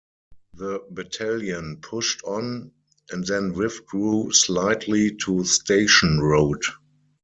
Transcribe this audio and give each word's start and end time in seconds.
The 0.55 0.81
battalion 0.89 1.77
pushed 1.77 2.23
on 2.23 2.71
and 3.11 3.23
then 3.27 3.53
withdrew 3.53 4.31
slightly 4.31 5.13
to 5.25 5.43
Station 5.45 6.19
Road. 6.19 6.63